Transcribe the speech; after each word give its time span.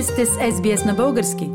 Вие 0.00 0.06
сте 0.06 0.26
с 0.26 0.30
SBS 0.30 0.86
на 0.86 0.94
български. 0.94 1.50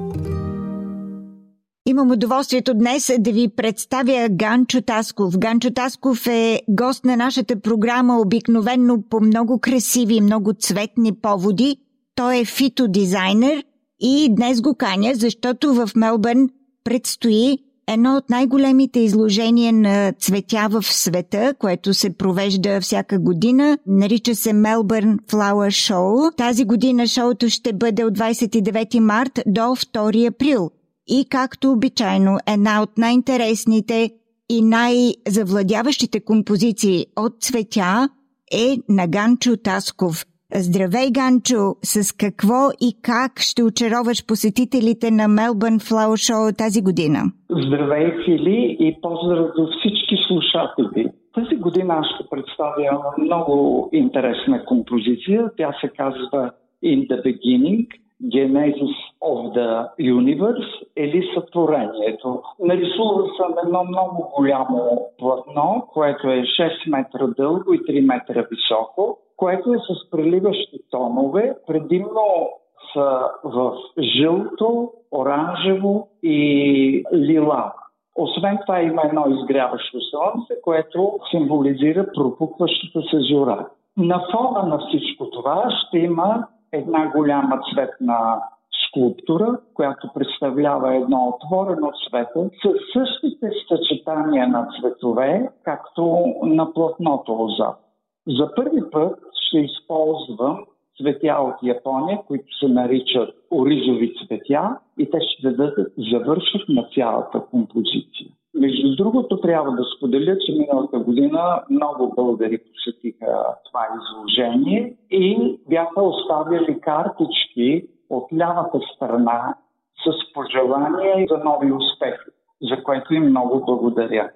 Имам 1.85 2.11
удоволствието 2.11 2.73
днес 2.73 3.11
да 3.19 3.31
ви 3.31 3.47
представя 3.47 4.27
Ганчо 4.31 4.81
Тасков. 4.81 5.37
Ганчо 5.37 5.71
Тасков 5.71 6.27
е 6.27 6.61
гост 6.69 7.05
на 7.05 7.15
нашата 7.17 7.59
програма 7.59 8.19
обикновенно 8.19 9.03
по 9.09 9.19
много 9.19 9.59
красиви, 9.59 10.21
много 10.21 10.53
цветни 10.59 11.15
поводи. 11.15 11.77
Той 12.15 12.39
е 12.39 12.45
фитодизайнер 12.45 13.63
и 13.99 14.35
днес 14.35 14.61
го 14.61 14.75
каня, 14.75 15.11
защото 15.15 15.73
в 15.73 15.89
Мелбърн 15.95 16.49
предстои 16.83 17.57
едно 17.87 18.17
от 18.17 18.29
най-големите 18.29 18.99
изложения 18.99 19.73
на 19.73 20.13
цветя 20.19 20.67
в 20.71 20.83
света, 20.83 21.53
което 21.59 21.93
се 21.93 22.17
провежда 22.17 22.81
всяка 22.81 23.19
година. 23.19 23.77
Нарича 23.87 24.35
се 24.35 24.49
Melbourne 24.49 25.17
Flower 25.17 25.93
Show. 25.93 26.35
Тази 26.35 26.65
година 26.65 27.07
шоуто 27.07 27.49
ще 27.49 27.73
бъде 27.73 28.03
от 28.03 28.17
29 28.17 28.99
март 28.99 29.39
до 29.45 29.61
2 29.61 30.27
април. 30.29 30.71
И 31.07 31.25
както 31.29 31.71
обичайно, 31.71 32.37
една 32.47 32.81
от 32.81 32.97
най-интересните 32.97 34.11
и 34.49 34.61
най-завладяващите 34.61 36.19
композиции 36.19 37.05
от 37.15 37.41
цветя 37.41 38.09
е 38.51 38.77
на 38.89 39.07
Ганчо 39.07 39.57
Тасков– 39.57 40.25
Здравей, 40.57 41.11
Ганчо! 41.11 41.75
С 41.83 42.17
какво 42.17 42.61
и 42.81 42.89
как 43.01 43.31
ще 43.39 43.63
очароваш 43.63 44.25
посетителите 44.27 45.11
на 45.11 45.23
Melbourne 45.23 45.79
Flower 45.87 46.17
Show 46.27 46.57
тази 46.57 46.81
година? 46.81 47.19
Здравей, 47.49 48.11
Фили, 48.25 48.77
и 48.79 48.97
поздрав 49.01 49.47
до 49.57 49.67
всички 49.67 50.15
слушатели. 50.27 51.07
Тази 51.33 51.55
година 51.55 51.93
аз 51.93 52.05
ще 52.15 52.29
представя 52.29 53.01
много 53.17 53.89
интересна 53.93 54.65
композиция. 54.65 55.51
Тя 55.57 55.73
се 55.81 55.87
казва 55.87 56.51
In 56.83 57.07
the 57.07 57.17
Beginning– 57.25 57.87
Genesis 58.23 58.95
of 59.21 59.53
the 59.53 59.89
Universe 59.99 60.83
или 60.97 61.29
сътворението. 61.33 62.41
Нарисувал 62.59 63.27
съм 63.37 63.53
едно 63.65 63.83
много 63.83 64.31
голямо 64.37 65.07
платно, 65.17 65.87
което 65.93 66.27
е 66.27 66.41
6 66.41 66.89
метра 66.89 67.27
дълго 67.27 67.73
и 67.73 67.79
3 67.79 68.05
метра 68.05 68.45
високо 68.51 69.17
което 69.37 69.73
е 69.73 69.77
с 69.77 70.09
преливащи 70.09 70.79
тонове, 70.91 71.55
предимно 71.67 72.49
са 72.93 73.19
в 73.43 73.73
жълто, 74.17 74.91
оранжево 75.11 76.07
и 76.23 77.03
лила. 77.13 77.73
Освен 78.15 78.57
това 78.65 78.81
има 78.81 79.01
едно 79.05 79.25
изгряващо 79.29 79.97
слънце, 80.01 80.61
което 80.63 81.19
символизира 81.31 82.07
пропукващата 82.13 83.01
се 83.01 83.19
зора. 83.19 83.67
На 83.97 84.21
фона 84.31 84.63
на 84.63 84.79
всичко 84.79 85.29
това 85.29 85.69
ще 85.69 85.97
има 85.97 86.47
една 86.75 87.11
голяма 87.11 87.59
цветна 87.73 88.41
скулптура, 88.87 89.59
която 89.73 90.09
представлява 90.13 90.95
едно 90.95 91.27
отворено 91.27 91.91
цвете 92.09 92.49
с 92.63 92.73
същите 92.93 93.49
съчетания 93.67 94.47
на 94.47 94.67
цветове, 94.79 95.49
както 95.63 96.33
на 96.43 96.73
платното 96.73 97.43
отзад. 97.43 97.79
За 98.27 98.55
първи 98.55 98.81
път 98.91 99.19
ще 99.41 99.59
използвам 99.59 100.65
цветя 101.01 101.37
от 101.39 101.55
Япония, 101.63 102.19
които 102.27 102.57
се 102.59 102.67
наричат 102.67 103.35
оризови 103.51 104.13
цветя 104.27 104.77
и 104.99 105.11
те 105.11 105.17
ще 105.21 105.49
дадат 105.49 105.93
завършат 106.11 106.69
на 106.69 106.87
цялата 106.95 107.39
композиция. 107.51 108.27
Между 108.65 108.95
другото, 108.95 109.41
трябва 109.41 109.71
да 109.71 109.83
споделя, 109.97 110.37
че 110.45 110.51
миналата 110.51 110.99
година 110.99 111.63
много 111.69 112.13
българи 112.15 112.57
посетиха 112.57 113.31
това 113.65 113.87
изложение 113.97 114.95
и 115.11 115.59
бяха 115.69 116.01
оставили 116.01 116.79
картички 116.81 117.87
от 118.09 118.27
лявата 118.33 118.79
страна 118.95 119.55
с 120.03 120.33
пожелания 120.33 121.25
за 121.29 121.37
нови 121.37 121.71
успехи, 121.71 122.29
за 122.61 122.83
което 122.83 123.13
им 123.13 123.23
много 123.23 123.65
благодаря. 123.65 124.29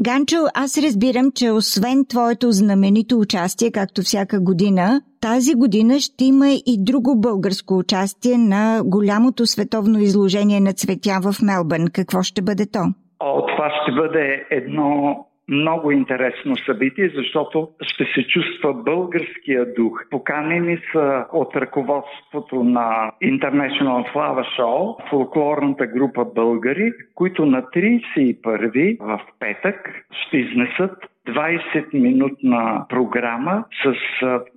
Ганчо, 0.00 0.36
аз 0.54 0.78
разбирам, 0.84 1.30
че 1.34 1.50
освен 1.50 2.04
твоето 2.08 2.50
знаменито 2.50 3.18
участие, 3.18 3.70
както 3.70 4.02
всяка 4.02 4.40
година, 4.40 5.00
тази 5.20 5.54
година 5.54 6.00
ще 6.00 6.24
има 6.24 6.48
и 6.48 6.76
друго 6.78 7.20
българско 7.20 7.78
участие 7.78 8.38
на 8.38 8.82
голямото 8.84 9.46
световно 9.46 9.98
изложение 9.98 10.60
на 10.60 10.72
цветя 10.72 11.20
в 11.22 11.42
Мелбърн. 11.42 11.86
Какво 11.92 12.22
ще 12.22 12.42
бъде 12.42 12.66
то? 12.66 12.80
Това 13.20 13.70
ще 13.82 13.92
бъде 13.92 14.46
едно 14.50 15.26
много 15.48 15.90
интересно 15.90 16.56
събитие, 16.56 17.10
защото 17.14 17.68
ще 17.82 18.04
се 18.04 18.26
чувства 18.26 18.74
българския 18.74 19.74
дух. 19.74 20.04
Поканени 20.10 20.78
са 20.92 21.26
от 21.32 21.56
ръководството 21.56 22.64
на 22.64 23.12
International 23.22 24.14
Flower 24.14 24.60
Show 24.60 25.08
фолклорната 25.10 25.86
група 25.86 26.24
българи, 26.24 26.92
които 27.14 27.46
на 27.46 27.62
31 27.62 28.98
в 29.00 29.20
петък 29.38 30.04
ще 30.10 30.36
изнесат 30.36 30.96
20-минутна 31.28 32.88
програма 32.88 33.64
с 33.84 33.94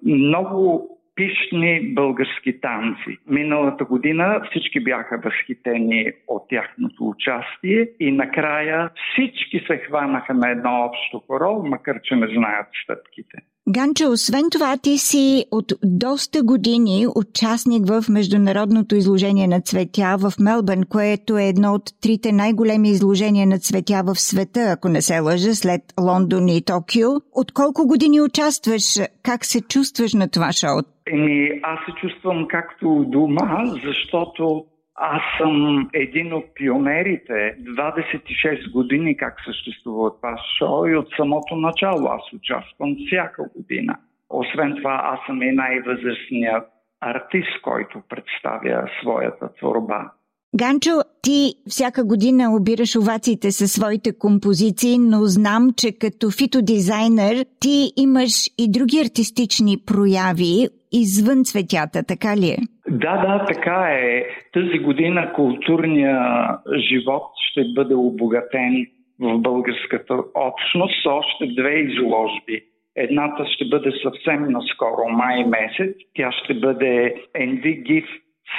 много 0.06 0.90
пишни 1.16 1.94
български 1.94 2.62
танци. 2.62 3.18
Миналата 3.28 3.85
година 3.85 4.41
всички 4.50 4.84
бяха 4.84 5.22
възхитени 5.24 6.12
от 6.28 6.50
тяхното 6.50 7.07
участие 7.07 7.90
и 8.00 8.12
накрая 8.12 8.90
всички 9.12 9.59
се 9.68 9.78
хванаха 9.78 10.34
на 10.34 10.50
едно 10.50 10.72
общо 10.85 11.19
хоро, 11.19 11.63
макар 11.63 12.02
че 12.03 12.16
не 12.16 12.28
знаят 12.28 12.68
стъпките. 12.84 13.38
Ганчо, 13.69 14.12
освен 14.12 14.44
това, 14.51 14.78
ти 14.78 14.97
си 14.97 15.46
от 15.51 15.74
доста 15.84 16.44
години 16.44 17.07
участник 17.16 17.88
в 17.88 18.03
Международното 18.09 18.96
изложение 18.96 19.47
на 19.47 19.62
цветя 19.62 20.16
в 20.19 20.31
Мелбърн, 20.40 20.84
което 20.90 21.38
е 21.38 21.44
едно 21.44 21.73
от 21.73 21.84
трите 22.02 22.31
най-големи 22.31 22.90
изложения 22.90 23.47
на 23.47 23.59
цветя 23.59 24.02
в 24.06 24.16
света, 24.16 24.59
ако 24.59 24.90
не 24.90 25.02
се 25.02 25.19
лъжа, 25.19 25.56
след 25.56 25.81
Лондон 26.02 26.47
и 26.47 26.62
Токио. 26.66 27.09
От 27.34 27.52
колко 27.52 27.88
години 27.88 28.22
участваш? 28.22 28.84
Как 29.23 29.46
се 29.46 29.62
чувстваш 29.62 30.13
на 30.13 30.28
това 30.29 30.52
шоу? 30.52 30.81
Еми, 31.07 31.50
аз 31.63 31.79
се 31.85 31.91
чувствам 32.02 32.46
както 32.50 33.06
дома, 33.07 33.66
защото 33.85 34.66
аз 34.95 35.21
съм 35.37 35.89
един 35.93 36.33
от 36.33 36.45
пионерите. 36.55 37.55
26 37.59 38.71
години 38.71 39.17
как 39.17 39.35
съществува 39.45 40.15
това 40.15 40.37
шоу 40.59 40.87
и 40.87 40.95
от 40.95 41.07
самото 41.17 41.55
начало 41.55 42.07
аз 42.07 42.33
участвам 42.33 42.95
всяка 43.07 43.43
година. 43.55 43.97
Освен 44.29 44.75
това, 44.77 45.01
аз 45.03 45.19
съм 45.25 45.41
и 45.41 45.51
най-възрастният 45.51 46.63
артист, 47.01 47.61
който 47.61 48.01
представя 48.09 48.89
своята 49.01 49.53
творба. 49.53 50.11
Ганчо, 50.55 50.91
ти 51.21 51.53
всяка 51.67 52.05
година 52.05 52.55
обираш 52.55 52.95
овациите 52.95 53.51
със 53.51 53.71
своите 53.71 54.17
композиции, 54.17 54.97
но 54.97 55.25
знам, 55.25 55.69
че 55.77 55.91
като 55.91 56.31
фитодизайнер 56.31 57.45
ти 57.59 57.91
имаш 57.97 58.31
и 58.57 58.71
други 58.71 58.99
артистични 58.99 59.77
прояви 59.85 60.67
извън 60.91 61.43
цветята, 61.43 62.03
така 62.03 62.37
ли 62.37 62.47
е? 62.47 62.57
Да, 63.03 63.18
да, 63.18 63.46
така 63.46 63.88
е. 63.90 64.25
Тази 64.53 64.80
година 64.80 65.34
културния 65.34 66.47
живот 66.78 67.24
ще 67.50 67.64
бъде 67.75 67.96
обогатен 67.96 68.88
в 69.19 69.38
българската 69.38 70.14
общност 70.36 71.03
с 71.03 71.06
още 71.06 71.46
две 71.47 71.74
изложби. 71.74 72.62
Едната 72.96 73.46
ще 73.46 73.66
бъде 73.66 73.91
съвсем 74.03 74.52
наскоро, 74.52 75.09
май 75.09 75.46
месец. 75.46 75.96
Тя 76.16 76.31
ще 76.31 76.53
бъде 76.53 77.16
And 77.36 77.62
give 77.62 78.08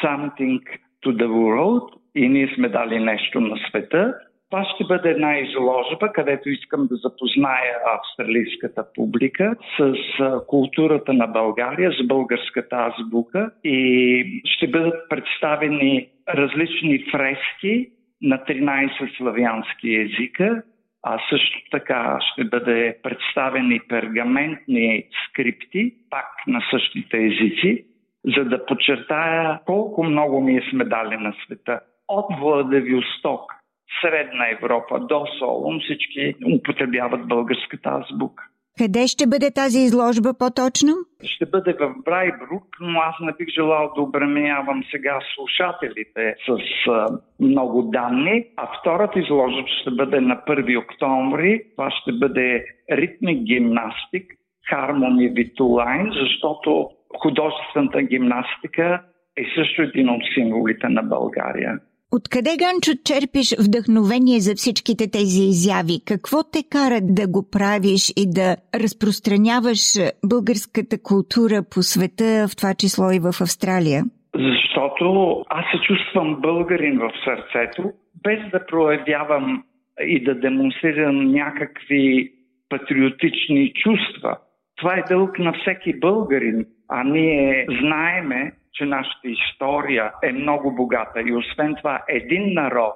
something 0.03 0.61
to 1.05 1.13
the 1.13 1.27
world 1.27 1.89
и 2.15 2.29
ние 2.29 2.55
сме 2.55 2.69
дали 2.69 2.99
нещо 2.99 3.41
на 3.41 3.57
света. 3.69 4.15
Това 4.55 4.65
ще 4.75 4.85
бъде 4.85 5.11
една 5.11 5.39
изложба, 5.39 6.13
където 6.13 6.49
искам 6.49 6.87
да 6.87 6.95
запозная 6.97 7.75
австралийската 7.95 8.85
публика 8.95 9.55
с 9.79 9.95
културата 10.47 11.13
на 11.13 11.27
България, 11.27 11.93
с 11.93 12.07
българската 12.07 12.77
азбука 12.77 13.51
и 13.65 14.43
ще 14.45 14.67
бъдат 14.67 15.09
представени 15.09 16.09
различни 16.29 17.05
фрески 17.11 17.89
на 18.23 18.39
13 18.39 19.17
славянски 19.17 19.95
езика, 19.95 20.63
а 21.03 21.19
също 21.31 21.59
така 21.71 22.19
ще 22.21 22.45
бъде 22.45 22.97
представени 23.03 23.81
пергаментни 23.89 25.05
скрипти, 25.29 25.95
пак 26.11 26.27
на 26.47 26.63
същите 26.71 27.17
езици, 27.17 27.85
за 28.37 28.45
да 28.45 28.67
подчертая 28.67 29.61
колко 29.67 30.05
много 30.05 30.41
ние 30.41 30.63
сме 30.71 30.85
дали 30.85 31.17
на 31.17 31.35
света. 31.45 31.81
От 32.09 32.27
Владивосток 32.41 33.54
Средна 34.01 34.51
Европа 34.51 35.01
до 35.01 35.27
Солун 35.39 35.81
всички 35.81 36.35
употребяват 36.55 37.29
българската 37.29 37.89
азбука. 37.89 38.45
Къде 38.79 39.07
ще 39.07 39.27
бъде 39.27 39.51
тази 39.51 39.79
изложба 39.79 40.31
по-точно? 40.39 40.93
Ще 41.25 41.47
бъде 41.47 41.73
в 41.73 41.95
Брайбрук, 42.05 42.65
но 42.81 43.01
аз 43.01 43.15
не 43.21 43.33
бих 43.39 43.49
желал 43.49 43.93
да 43.97 44.03
обременявам 44.03 44.85
сега 44.91 45.19
слушателите 45.35 46.35
с 46.47 46.59
а, 46.91 47.07
много 47.41 47.83
данни. 47.83 48.45
А 48.57 48.69
втората 48.81 49.19
изложба 49.19 49.69
ще 49.81 49.91
бъде 49.91 50.21
на 50.21 50.37
1 50.49 50.83
октомври. 50.83 51.63
Това 51.77 51.91
ще 51.91 52.13
бъде 52.13 52.65
ритмик 52.93 53.43
гимнастик, 53.43 54.33
Two 54.73 55.71
Lines, 55.81 56.23
защото 56.23 56.91
художествената 57.23 58.03
гимнастика 58.03 59.03
е 59.37 59.45
също 59.55 59.83
един 59.83 60.09
от 60.09 60.23
символите 60.35 60.89
на 60.89 61.03
България. 61.03 61.79
Откъде, 62.19 62.53
Ганчо, 62.63 62.93
черпиш 63.09 63.49
вдъхновение 63.65 64.39
за 64.47 64.53
всичките 64.55 65.05
тези 65.17 65.43
изяви? 65.53 65.97
Какво 66.11 66.39
те 66.53 66.61
кара 66.75 66.99
да 67.19 67.27
го 67.35 67.43
правиш 67.57 68.03
и 68.23 68.25
да 68.39 68.49
разпространяваш 68.83 69.83
българската 70.33 70.97
култура 71.09 71.59
по 71.73 71.81
света, 71.93 72.29
в 72.49 72.57
това 72.59 72.73
число 72.83 73.07
и 73.17 73.25
в 73.27 73.31
Австралия? 73.47 74.01
Защото 74.49 75.07
аз 75.59 75.65
се 75.71 75.79
чувствам 75.89 76.29
българин 76.49 76.97
в 77.05 77.11
сърцето, 77.25 77.83
без 78.25 78.41
да 78.53 78.67
проявявам 78.67 79.65
и 80.15 80.25
да 80.25 80.35
демонстрирам 80.35 81.33
някакви 81.33 82.33
патриотични 82.69 83.73
чувства. 83.83 84.33
Това 84.77 84.93
е 84.95 85.09
дълг 85.09 85.39
на 85.39 85.53
всеки 85.53 86.01
българин, 86.01 86.67
а 86.89 87.05
ние 87.05 87.67
знаеме, 87.81 88.53
че 88.75 88.85
нашата 88.85 89.29
история 89.29 90.13
е 90.23 90.33
много 90.33 90.75
богата 90.75 91.21
и 91.21 91.35
освен 91.35 91.75
това 91.75 92.03
един 92.09 92.55
народ 92.55 92.95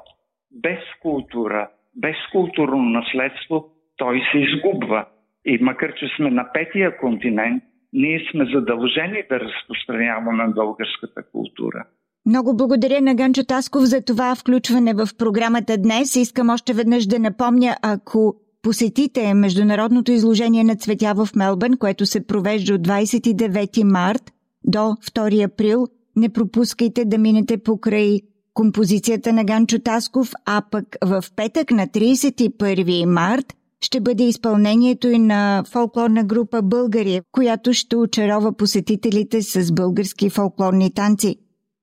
без 0.51 0.79
култура, 1.03 1.69
без 1.97 2.17
културно 2.33 2.83
наследство, 2.83 3.69
той 3.97 4.23
се 4.33 4.39
изгубва. 4.39 5.07
И 5.45 5.59
макар, 5.61 5.95
че 5.95 6.07
сме 6.17 6.31
на 6.31 6.53
петия 6.53 6.99
континент, 6.99 7.63
ние 7.93 8.29
сме 8.31 8.45
задължени 8.55 9.23
да 9.31 9.41
разпространяваме 9.41 10.45
българската 10.55 11.23
култура. 11.33 11.85
Много 12.27 12.57
благодаря 12.57 13.01
на 13.01 13.15
Ганчо 13.15 13.45
Тасков 13.45 13.83
за 13.83 14.05
това 14.05 14.35
включване 14.35 14.95
в 14.95 15.07
програмата 15.19 15.77
днес. 15.79 16.17
Искам 16.17 16.51
още 16.51 16.73
веднъж 16.73 17.07
да 17.07 17.19
напомня, 17.19 17.77
ако 17.83 18.35
посетите 18.63 19.35
Международното 19.35 20.13
изложение 20.13 20.65
на 20.65 20.77
цветя 20.77 21.15
в 21.15 21.29
Мелбърн, 21.37 21.79
което 21.79 22.07
се 22.07 22.27
провежда 22.27 22.75
от 22.75 22.81
29 22.81 23.93
март 23.93 24.23
до 24.69 24.79
2 24.79 25.45
април, 25.45 25.87
не 26.17 26.29
пропускайте 26.29 27.05
да 27.05 27.19
минете 27.19 27.59
покрай 27.59 28.21
композицията 28.55 29.33
на 29.33 29.45
Ганчо 29.45 29.79
Тасков, 29.79 30.33
а 30.47 30.63
пък 30.71 30.97
в 31.05 31.25
петък 31.37 31.71
на 31.71 31.87
31 31.87 33.05
март 33.05 33.55
ще 33.81 34.01
бъде 34.01 34.25
изпълнението 34.25 35.09
и 35.09 35.19
на 35.19 35.65
фолклорна 35.73 36.25
група 36.25 36.63
България, 36.63 37.23
която 37.33 37.73
ще 37.73 37.97
очарова 37.97 38.53
посетителите 38.53 39.43
с 39.43 39.73
български 39.73 40.31
фолклорни 40.31 40.95
танци. 40.95 41.37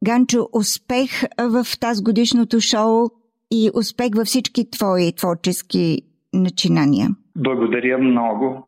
Ганчо, 0.06 0.50
успех 0.54 1.24
в 1.40 1.68
тази 1.80 2.04
годишното 2.04 2.60
шоу 2.60 3.10
и 3.52 3.72
успех 3.74 4.10
във 4.16 4.28
всички 4.28 4.70
твои 4.70 5.14
творчески 5.14 6.02
начинания. 6.34 7.10
Благодаря 7.38 7.98
много. 7.98 8.68